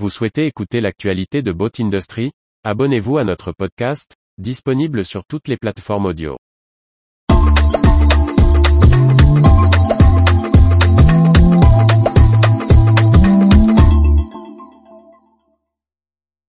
[0.00, 2.32] Vous souhaitez écouter l'actualité de Boat Industry?
[2.64, 6.36] Abonnez-vous à notre podcast, disponible sur toutes les plateformes audio.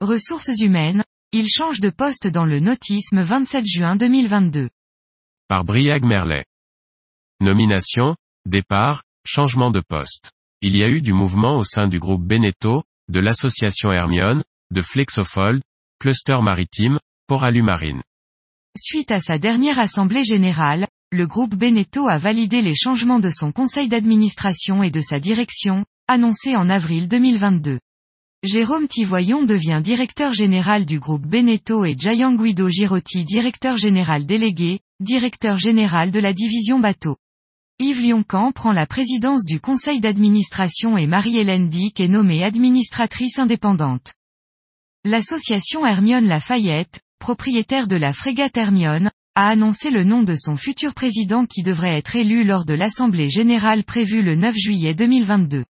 [0.00, 4.68] Ressources humaines, il change de poste dans le nautisme 27 juin 2022.
[5.46, 6.44] Par Briag Merlet.
[7.40, 8.16] Nomination,
[8.46, 10.32] départ, changement de poste.
[10.60, 14.80] Il y a eu du mouvement au sein du groupe Beneteau, de l'association Hermione, de
[14.80, 15.62] Flexofold,
[15.98, 18.02] Cluster Maritime, Poralu Marine.
[18.76, 23.50] Suite à sa dernière assemblée générale, le groupe Beneteau a validé les changements de son
[23.50, 27.78] conseil d'administration et de sa direction, annoncés en avril 2022.
[28.44, 34.80] Jérôme Tivoyon devient directeur général du groupe Beneteau et Gianguido Guido Girotti directeur général délégué,
[35.00, 37.16] directeur général de la division bateau.
[37.80, 44.14] Yves Lioncan prend la présidence du conseil d'administration et Marie-Hélène Dick est nommée administratrice indépendante.
[45.04, 50.92] L'association Hermione Lafayette, propriétaire de la frégate Hermione, a annoncé le nom de son futur
[50.92, 55.64] président qui devrait être élu lors de l'assemblée générale prévue le 9 juillet 2022.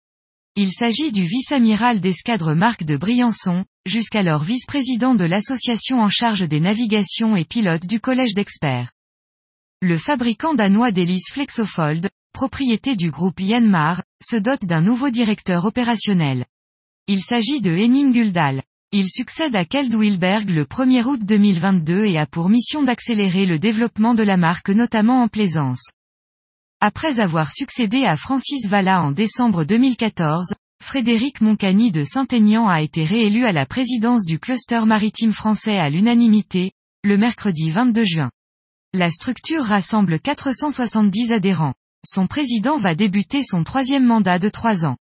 [0.54, 6.60] Il s'agit du vice-amiral d'escadre Marc de Briançon, jusqu'alors vice-président de l'association en charge des
[6.60, 8.92] navigations et pilote du collège d'experts.
[9.82, 16.46] Le fabricant danois d'hélices Flexofold, propriété du groupe Yanmar, se dote d'un nouveau directeur opérationnel.
[17.08, 18.62] Il s'agit de Henning Guldal.
[18.90, 23.58] Il succède à Keld Wilberg le 1er août 2022 et a pour mission d'accélérer le
[23.58, 25.84] développement de la marque notamment en plaisance.
[26.80, 33.04] Après avoir succédé à Francis Valla en décembre 2014, Frédéric Moncani de Saint-Aignan a été
[33.04, 36.72] réélu à la présidence du cluster maritime français à l'unanimité,
[37.04, 38.30] le mercredi 22 juin.
[38.98, 41.74] La structure rassemble 470 adhérents.
[42.02, 44.96] Son président va débuter son troisième mandat de trois ans.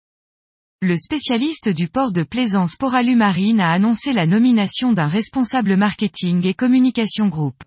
[0.80, 6.47] Le spécialiste du port de plaisance Poralu Marine a annoncé la nomination d'un responsable marketing
[6.47, 7.64] et communication groupe.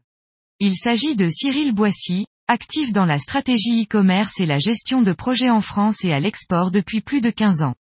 [0.61, 5.49] Il s'agit de Cyril Boissy, actif dans la stratégie e-commerce et la gestion de projets
[5.49, 7.75] en France et à l'export depuis plus de 15 ans.